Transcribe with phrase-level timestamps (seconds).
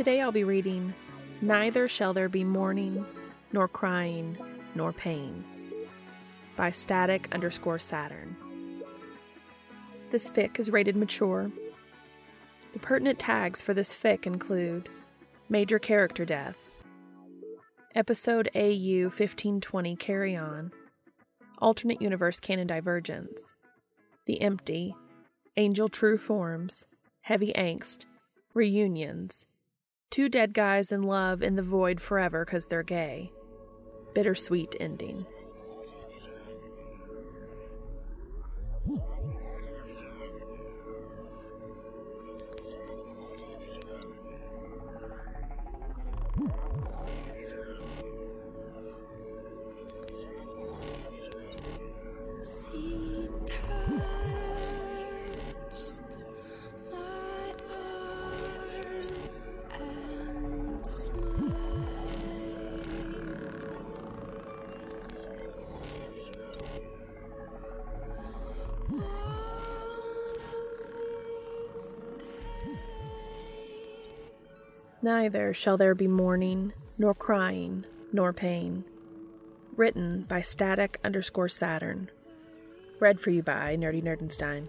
[0.00, 0.94] Today I'll be reading
[1.42, 3.04] Neither Shall There Be Mourning,
[3.52, 4.34] Nor Crying,
[4.74, 5.44] Nor Pain
[6.56, 8.34] by static underscore Saturn.
[10.10, 11.52] This fic is rated mature.
[12.72, 14.88] The pertinent tags for this fic include
[15.50, 16.56] major character death,
[17.94, 20.72] Episode AU 1520 Carry On,
[21.58, 23.42] Alternate Universe Canon Divergence,
[24.24, 24.94] The Empty,
[25.58, 26.86] Angel True Forms,
[27.20, 28.06] Heavy Angst,
[28.54, 29.44] Reunions,
[30.10, 33.30] Two Dead Guys in Love in the Void Forever because they're gay,
[34.12, 35.24] Bittersweet Ending.
[75.02, 78.84] Neither shall there be mourning, nor crying, nor pain.
[79.76, 82.10] Written by static underscore Saturn.
[82.98, 84.68] Read for you by Nerdy Nerdenstein.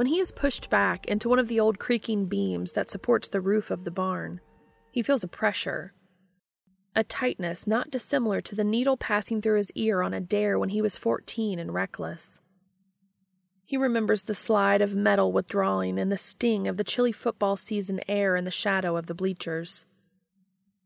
[0.00, 3.42] When he is pushed back into one of the old creaking beams that supports the
[3.42, 4.40] roof of the barn,
[4.90, 5.92] he feels a pressure.
[6.96, 10.70] A tightness not dissimilar to the needle passing through his ear on a dare when
[10.70, 12.40] he was 14 and reckless.
[13.66, 18.00] He remembers the slide of metal withdrawing and the sting of the chilly football season
[18.08, 19.84] air in the shadow of the bleachers.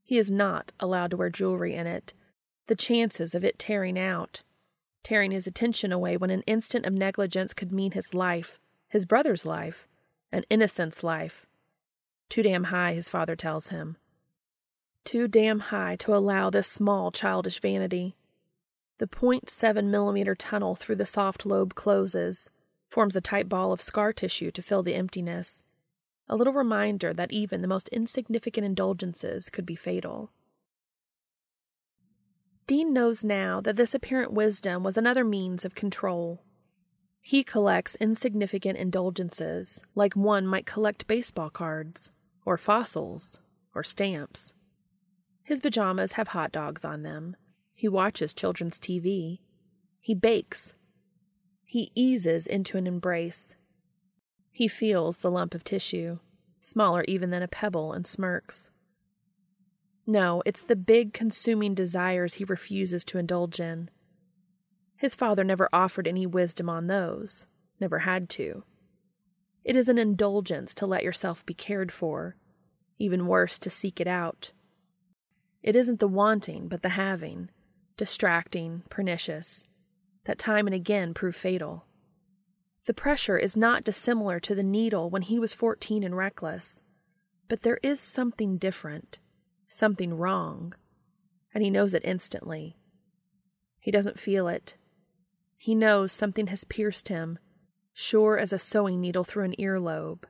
[0.02, 2.14] He is not allowed to wear jewelry in it.
[2.66, 4.42] The chances of it tearing out,
[5.04, 8.58] tearing his attention away when an instant of negligence could mean his life,
[8.94, 9.88] his brother's life,
[10.30, 11.46] an innocent's life.
[12.28, 13.96] Too damn high, his father tells him.
[15.02, 18.14] Too damn high to allow this small childish vanity.
[18.98, 22.50] The 0.7 millimeter tunnel through the soft lobe closes,
[22.88, 25.64] forms a tight ball of scar tissue to fill the emptiness.
[26.28, 30.30] A little reminder that even the most insignificant indulgences could be fatal.
[32.68, 36.44] Dean knows now that this apparent wisdom was another means of control.
[37.26, 42.10] He collects insignificant indulgences, like one might collect baseball cards,
[42.44, 43.40] or fossils,
[43.74, 44.52] or stamps.
[45.42, 47.34] His pajamas have hot dogs on them.
[47.72, 49.38] He watches children's TV.
[50.00, 50.74] He bakes.
[51.64, 53.54] He eases into an embrace.
[54.52, 56.18] He feels the lump of tissue,
[56.60, 58.68] smaller even than a pebble, and smirks.
[60.06, 63.88] No, it's the big consuming desires he refuses to indulge in.
[65.04, 67.44] His father never offered any wisdom on those,
[67.78, 68.64] never had to.
[69.62, 72.36] It is an indulgence to let yourself be cared for,
[72.98, 74.52] even worse, to seek it out.
[75.62, 77.50] It isn't the wanting, but the having,
[77.98, 79.68] distracting, pernicious,
[80.24, 81.84] that time and again prove fatal.
[82.86, 86.80] The pressure is not dissimilar to the needle when he was 14 and reckless,
[87.46, 89.18] but there is something different,
[89.68, 90.74] something wrong,
[91.52, 92.78] and he knows it instantly.
[93.78, 94.76] He doesn't feel it.
[95.64, 97.38] He knows something has pierced him,
[97.94, 100.24] sure as a sewing needle through an earlobe,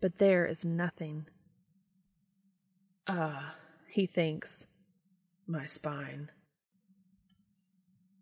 [0.00, 1.26] but there is nothing.
[3.08, 3.56] Ah,
[3.88, 4.64] he thinks,
[5.44, 6.30] my spine.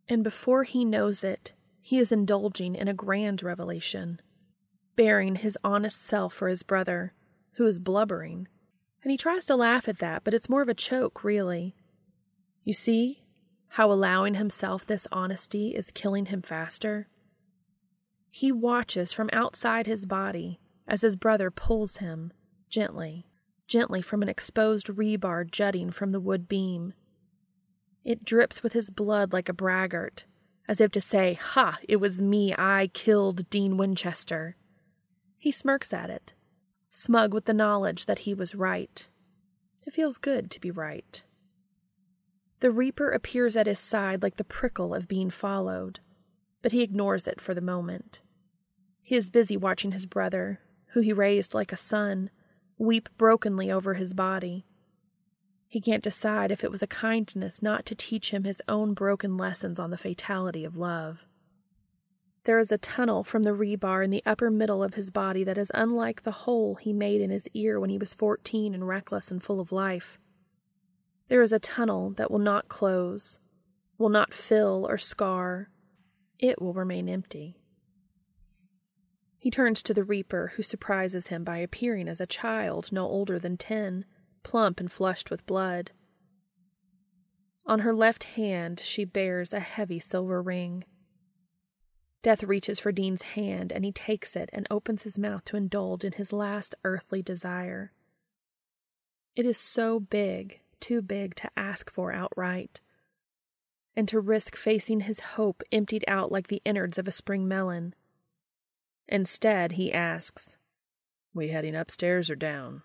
[0.08, 1.52] And before he knows it,
[1.82, 4.18] he is indulging in a grand revelation.
[4.96, 7.12] baring his honest self for his brother,
[7.54, 8.48] who is blubbering.
[9.02, 11.74] And he tries to laugh at that, but it's more of a choke, really.
[12.64, 13.21] You see
[13.72, 17.08] how allowing himself this honesty is killing him faster?
[18.30, 22.34] He watches from outside his body as his brother pulls him,
[22.68, 23.26] gently,
[23.66, 26.92] gently from an exposed rebar jutting from the wood beam.
[28.04, 30.26] It drips with his blood like a braggart,
[30.68, 34.56] as if to say, Ha, it was me, I killed Dean Winchester.
[35.38, 36.34] He smirks at it,
[36.90, 39.08] smug with the knowledge that he was right.
[39.86, 41.22] It feels good to be right.
[42.62, 45.98] The Reaper appears at his side like the prickle of being followed,
[46.62, 48.20] but he ignores it for the moment.
[49.02, 50.60] He is busy watching his brother,
[50.92, 52.30] who he raised like a son,
[52.78, 54.64] weep brokenly over his body.
[55.66, 59.36] He can't decide if it was a kindness not to teach him his own broken
[59.36, 61.24] lessons on the fatality of love.
[62.44, 65.58] There is a tunnel from the rebar in the upper middle of his body that
[65.58, 69.32] is unlike the hole he made in his ear when he was fourteen and reckless
[69.32, 70.20] and full of life.
[71.32, 73.38] There is a tunnel that will not close,
[73.96, 75.70] will not fill or scar.
[76.38, 77.56] It will remain empty.
[79.38, 83.38] He turns to the Reaper, who surprises him by appearing as a child no older
[83.38, 84.04] than ten,
[84.42, 85.92] plump and flushed with blood.
[87.64, 90.84] On her left hand, she bears a heavy silver ring.
[92.22, 96.04] Death reaches for Dean's hand, and he takes it and opens his mouth to indulge
[96.04, 97.94] in his last earthly desire.
[99.34, 102.82] It is so big, too big to ask for outright,
[103.96, 107.94] and to risk facing his hope emptied out like the innards of a spring melon.
[109.08, 110.56] Instead, he asks,
[111.32, 112.82] We heading upstairs or down?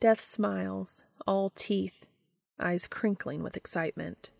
[0.00, 2.04] Death smiles, all teeth,
[2.60, 4.30] eyes crinkling with excitement.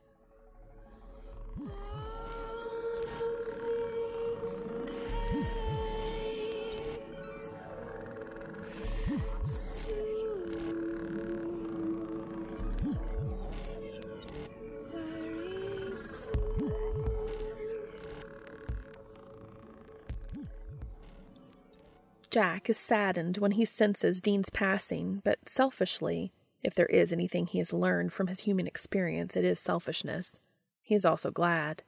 [22.30, 26.32] Jack is saddened when he senses Dean's passing, but selfishly,
[26.62, 30.38] if there is anything he has learned from his human experience, it is selfishness.
[30.82, 31.82] He is also glad.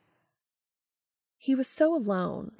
[1.36, 2.52] He was so alone,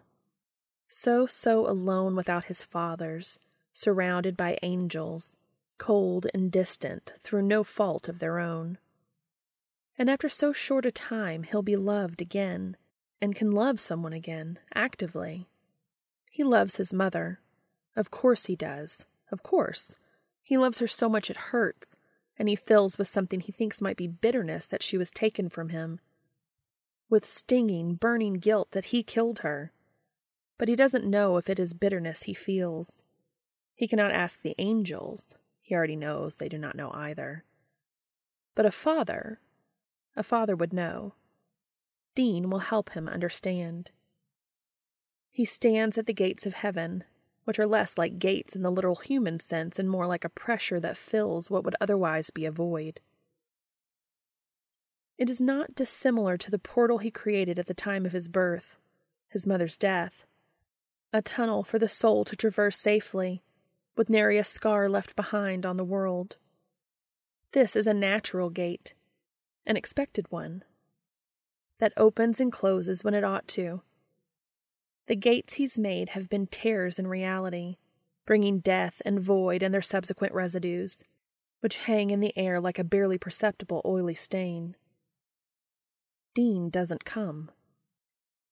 [0.88, 3.38] so, so alone without his fathers,
[3.72, 5.36] surrounded by angels,
[5.78, 8.78] cold and distant through no fault of their own.
[9.98, 12.76] And after so short a time, he'll be loved again,
[13.20, 15.46] and can love someone again, actively.
[16.30, 17.39] He loves his mother.
[17.96, 19.06] Of course he does.
[19.30, 19.96] Of course.
[20.42, 21.96] He loves her so much it hurts,
[22.38, 25.68] and he fills with something he thinks might be bitterness that she was taken from
[25.68, 26.00] him,
[27.08, 29.72] with stinging, burning guilt that he killed her.
[30.58, 33.02] But he doesn't know if it is bitterness he feels.
[33.74, 35.34] He cannot ask the angels.
[35.62, 37.44] He already knows they do not know either.
[38.54, 39.40] But a father,
[40.16, 41.14] a father would know.
[42.14, 43.90] Dean will help him understand.
[45.30, 47.04] He stands at the gates of heaven,
[47.50, 50.78] which are less like gates in the literal human sense and more like a pressure
[50.78, 53.00] that fills what would otherwise be a void.
[55.18, 58.76] It is not dissimilar to the portal he created at the time of his birth,
[59.26, 60.26] his mother's death,
[61.12, 63.42] a tunnel for the soul to traverse safely,
[63.96, 66.36] with nary a scar left behind on the world.
[67.50, 68.94] This is a natural gate,
[69.66, 70.62] an expected one,
[71.80, 73.82] that opens and closes when it ought to.
[75.06, 77.76] The gates he's made have been tears in reality,
[78.26, 80.98] bringing death and void and their subsequent residues,
[81.60, 84.76] which hang in the air like a barely perceptible oily stain.
[86.34, 87.50] Dean doesn't come.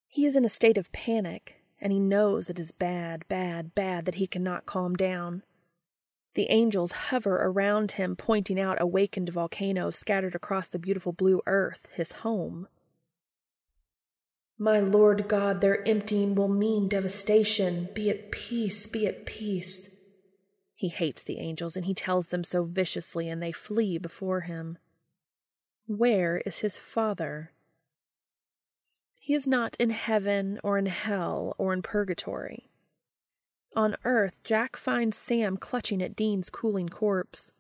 [0.09, 4.05] He is in a state of panic, and he knows it is bad, bad, bad
[4.07, 5.43] that he cannot calm down.
[6.35, 11.87] The angels hover around him, pointing out awakened volcanoes scattered across the beautiful blue earth,
[11.95, 12.69] his home.
[14.61, 17.89] My Lord God, their emptying will mean devastation.
[17.95, 19.89] Be at peace, be at peace.
[20.75, 24.79] He hates the angels, and he tells them so viciously, and they flee before him.
[25.87, 27.53] Where is his father?
[29.21, 32.69] He is not in heaven or in hell or in purgatory.
[33.77, 37.53] On earth, Jack finds Sam clutching at Dean's cooling corpse.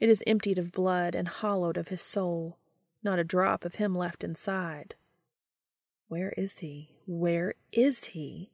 [0.00, 2.56] It is emptied of blood and hollowed of his soul,
[3.02, 4.94] not a drop of him left inside.
[6.08, 6.90] Where is he?
[7.06, 8.50] Where is he?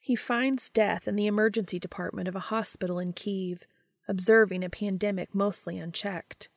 [0.00, 3.62] He finds death in the emergency department of a hospital in Kiev,
[4.08, 6.48] observing a pandemic mostly unchecked.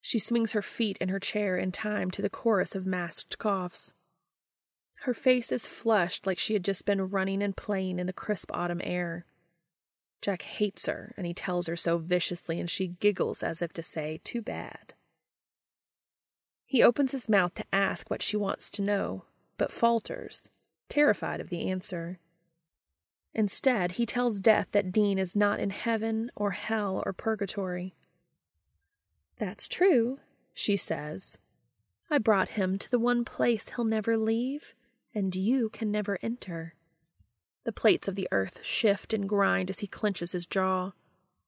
[0.00, 3.92] She swings her feet in her chair in time to the chorus of masked coughs.
[5.02, 8.50] Her face is flushed like she had just been running and playing in the crisp
[8.52, 9.26] autumn air.
[10.20, 13.82] Jack hates her, and he tells her so viciously, and she giggles as if to
[13.82, 14.93] say, Too bad.
[16.66, 19.24] He opens his mouth to ask what she wants to know,
[19.58, 20.48] but falters,
[20.88, 22.18] terrified of the answer.
[23.34, 27.94] Instead, he tells Death that Dean is not in heaven or hell or purgatory.
[29.38, 30.20] That's true,
[30.52, 31.36] she says.
[32.10, 34.74] I brought him to the one place he'll never leave,
[35.14, 36.74] and you can never enter.
[37.64, 40.92] The plates of the earth shift and grind as he clenches his jaw,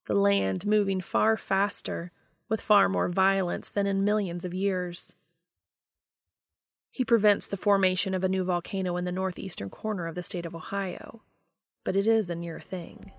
[0.06, 2.10] the land moving far faster,
[2.48, 5.12] with far more violence than in millions of years.
[6.90, 10.46] He prevents the formation of a new volcano in the northeastern corner of the state
[10.46, 11.22] of Ohio,
[11.84, 13.12] but it is a near thing.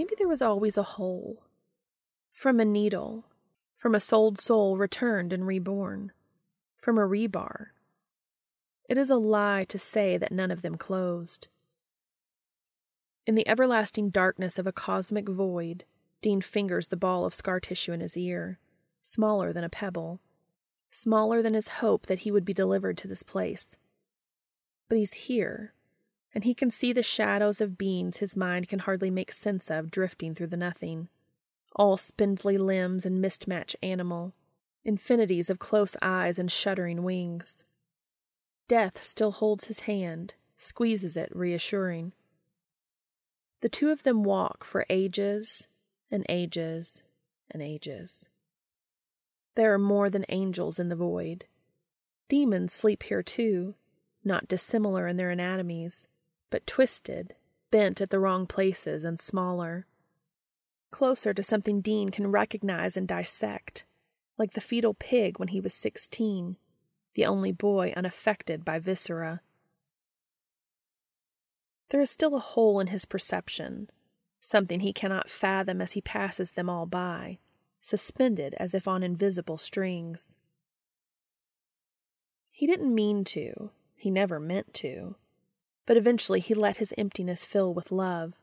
[0.00, 1.42] Maybe there was always a hole.
[2.32, 3.26] From a needle,
[3.76, 6.12] from a sold soul returned and reborn,
[6.78, 7.72] from a rebar.
[8.88, 11.48] It is a lie to say that none of them closed.
[13.26, 15.84] In the everlasting darkness of a cosmic void,
[16.22, 18.58] Dean fingers the ball of scar tissue in his ear,
[19.02, 20.18] smaller than a pebble,
[20.90, 23.76] smaller than his hope that he would be delivered to this place.
[24.88, 25.74] But he's here,
[26.34, 29.90] and he can see the shadows of beings his mind can hardly make sense of
[29.90, 31.08] drifting through the nothing,
[31.74, 34.32] all spindly limbs and mismatched animal,
[34.84, 37.64] infinities of close eyes and shuddering wings.
[38.68, 42.12] Death still holds his hand, squeezes it, reassuring.
[43.60, 45.66] The two of them walk for ages
[46.10, 47.02] and ages
[47.50, 48.28] and ages.
[49.56, 51.46] There are more than angels in the void.
[52.28, 53.74] Demons sleep here too,
[54.24, 56.06] not dissimilar in their anatomies,
[56.50, 57.34] but twisted,
[57.70, 59.86] bent at the wrong places, and smaller.
[60.90, 63.84] Closer to something Dean can recognize and dissect,
[64.36, 66.56] like the fetal pig when he was sixteen,
[67.14, 69.40] the only boy unaffected by viscera.
[71.90, 73.90] There is still a hole in his perception,
[74.40, 77.38] something he cannot fathom as he passes them all by,
[77.80, 80.36] suspended as if on invisible strings.
[82.50, 85.16] He didn't mean to, he never meant to,
[85.86, 88.34] but eventually he let his emptiness fill with love.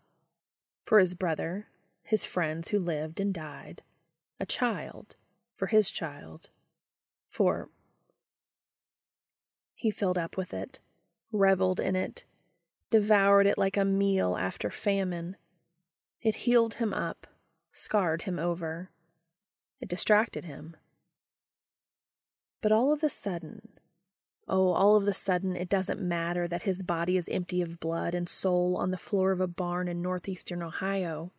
[0.85, 1.67] For his brother,
[2.03, 3.81] his friends who lived and died,
[4.39, 5.15] a child,
[5.55, 6.49] for his child,
[7.29, 7.69] for.
[9.75, 10.79] He filled up with it,
[11.31, 12.23] reveled in it,
[12.89, 15.35] devoured it like a meal after famine.
[16.21, 17.27] It healed him up,
[17.71, 18.89] scarred him over.
[19.81, 20.75] It distracted him.
[22.61, 23.66] But all of a sudden,
[24.47, 28.15] oh, all of a sudden, it doesn't matter that his body is empty of blood
[28.15, 31.31] and soul on the floor of a barn in northeastern Ohio,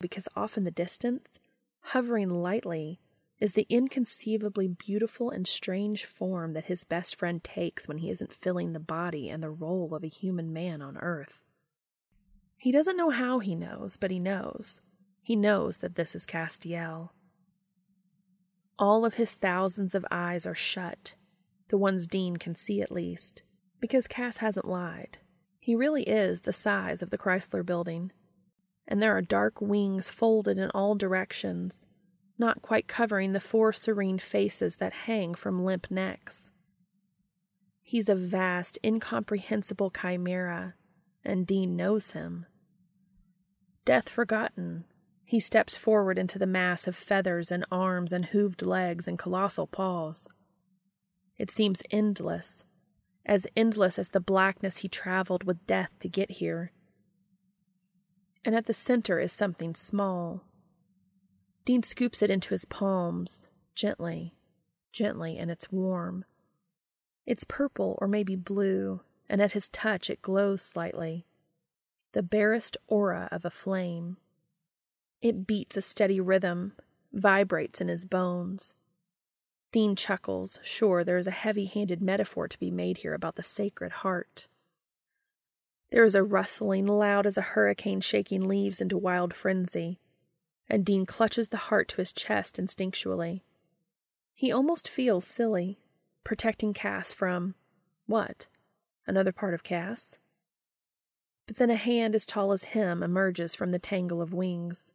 [0.00, 1.38] because off in the distance,
[1.80, 3.00] hovering lightly,
[3.40, 8.34] is the inconceivably beautiful and strange form that his best friend takes when he isn't
[8.34, 11.40] filling the body and the role of a human man on earth.
[12.56, 14.80] He doesn't know how he knows, but he knows.
[15.22, 17.10] He knows that this is Castiel.
[18.76, 21.14] All of his thousands of eyes are shut,
[21.68, 23.42] the ones Dean can see at least,
[23.80, 25.18] because Cass hasn't lied.
[25.60, 28.12] He really is the size of the Chrysler building,
[28.86, 31.84] and there are dark wings folded in all directions,
[32.38, 36.50] not quite covering the four serene faces that hang from limp necks.
[37.82, 40.74] He's a vast, incomprehensible chimera,
[41.24, 42.46] and Dean knows him.
[43.84, 44.84] Death forgotten,
[45.24, 49.66] he steps forward into the mass of feathers and arms and hooved legs and colossal
[49.66, 50.28] paws.
[51.38, 52.64] It seems endless,
[53.24, 56.72] as endless as the blackness he traveled with death to get here.
[58.44, 60.42] And at the center is something small.
[61.64, 64.34] Dean scoops it into his palms, gently,
[64.92, 66.24] gently, and it's warm.
[67.26, 71.26] It's purple or maybe blue, and at his touch it glows slightly.
[72.12, 74.16] The barest aura of a flame.
[75.20, 76.72] It beats a steady rhythm,
[77.12, 78.72] vibrates in his bones.
[79.70, 83.42] Dean chuckles, sure there is a heavy handed metaphor to be made here about the
[83.42, 84.48] sacred heart.
[85.90, 90.00] There is a rustling loud as a hurricane shaking leaves into wild frenzy,
[90.68, 93.42] and Dean clutches the heart to his chest instinctually.
[94.34, 95.78] He almost feels silly,
[96.24, 97.54] protecting Cass from
[98.06, 98.48] what?
[99.06, 100.16] Another part of Cass?
[101.46, 104.92] But then a hand as tall as him emerges from the tangle of wings.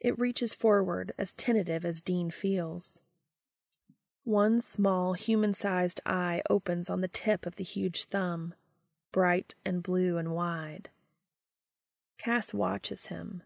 [0.00, 3.00] It reaches forward, as tentative as Dean feels.
[4.28, 8.52] One small, human sized eye opens on the tip of the huge thumb,
[9.10, 10.90] bright and blue and wide.
[12.18, 13.42] Cass watches him,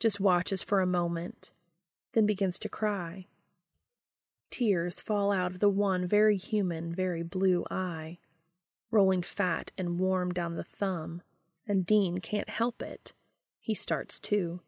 [0.00, 1.52] just watches for a moment,
[2.14, 3.26] then begins to cry.
[4.50, 8.18] Tears fall out of the one very human, very blue eye,
[8.90, 11.22] rolling fat and warm down the thumb,
[11.64, 13.12] and Dean can't help it.
[13.60, 14.62] He starts too.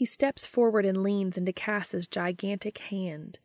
[0.00, 3.38] He steps forward and leans into Cass's gigantic hand,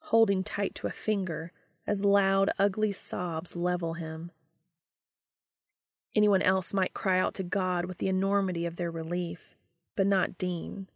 [0.00, 1.52] holding tight to a finger
[1.86, 4.32] as loud, ugly sobs level him.
[6.16, 9.54] Anyone else might cry out to God with the enormity of their relief,
[9.94, 10.88] but not Dean,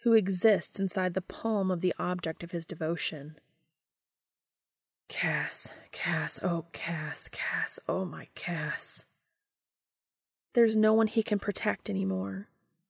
[0.00, 3.38] who exists inside the palm of the object of his devotion.
[5.08, 9.06] Cass, Cass, oh, Cass, Cass, oh, my Cass.
[10.52, 12.48] There's no one he can protect anymore,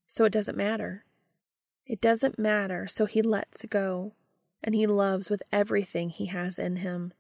[0.09, 1.05] so it doesn't matter.
[1.89, 4.13] It doesn't matter, so he lets go,
[4.63, 7.15] and he loves with everything he has in him,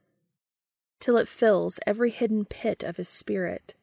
[1.00, 3.74] till it fills every hidden pit of his spirit,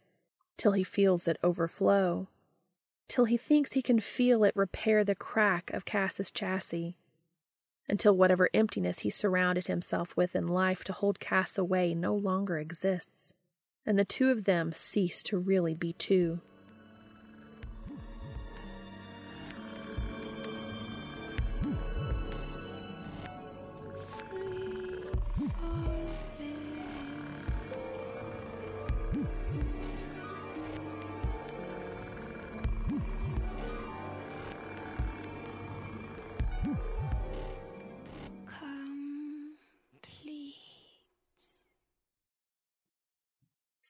[0.58, 2.28] till he feels it overflow,
[3.08, 6.96] till he thinks he can feel it repair the crack of Cass's chassis,
[7.90, 12.60] until whatever emptiness he surrounded himself with in life to hold Cass away no longer
[12.60, 13.34] exists,
[13.88, 16.42] and the two of them cease to really be two.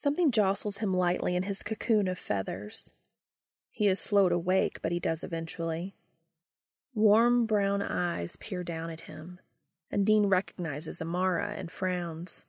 [0.06, 2.92] Something jostles him lightly in his cocoon of feathers.
[3.72, 5.96] He is slow to wake, but he does eventually.
[6.94, 9.40] Warm brown eyes peer down at him,
[9.90, 12.44] and Dean recognizes Amara and frowns.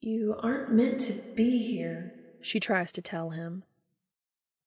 [0.00, 3.64] You aren't meant to be here, she tries to tell him.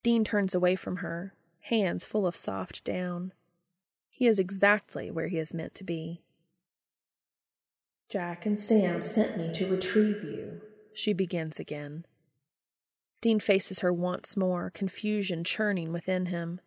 [0.03, 3.34] Dean turns away from her, hands full of soft down.
[4.12, 6.21] He is exactly where he is meant to be.
[8.08, 10.62] Jack and Sam sent me to retrieve you,
[10.93, 12.06] she begins again.
[13.21, 16.60] Dean faces her once more, confusion churning within him.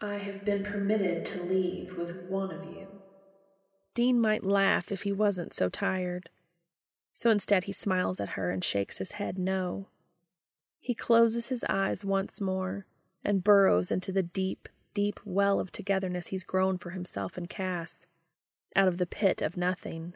[0.00, 2.86] I have been permitted to leave with one of you.
[3.94, 6.28] Dean might laugh if he wasn't so tired.
[7.14, 9.88] So instead, he smiles at her and shakes his head no.
[10.80, 12.86] He closes his eyes once more
[13.24, 18.06] and burrows into the deep, deep well of togetherness he's grown for himself and Cass,
[18.76, 20.14] out of the pit of nothing,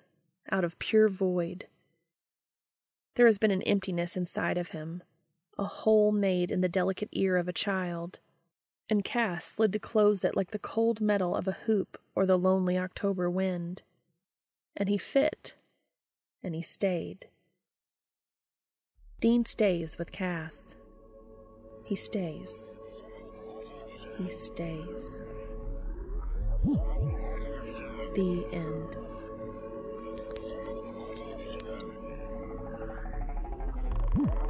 [0.52, 1.66] out of pure void.
[3.14, 5.02] There has been an emptiness inside of him,
[5.58, 8.20] a hole made in the delicate ear of a child,
[8.88, 12.38] and Cass slid to close it like the cold metal of a hoop or the
[12.38, 13.82] lonely October wind.
[14.76, 15.54] And he fit,
[16.42, 17.26] and he stayed.
[19.20, 20.74] Dean stays with Cass.
[21.84, 22.68] He stays.
[24.16, 25.20] He stays.
[28.14, 28.96] The end.
[34.12, 34.49] She